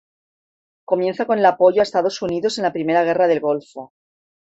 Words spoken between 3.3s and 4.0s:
Golfo.